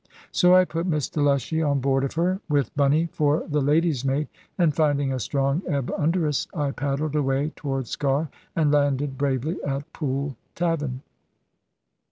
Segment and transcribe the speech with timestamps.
[0.31, 4.29] So I put Miss Delushy on board of her, with Bunny for the lady's maid,
[4.57, 9.61] and finding a strong ebb under us, I paddled away towards Sker and landed bravely
[9.63, 11.01] at Pool Tavan.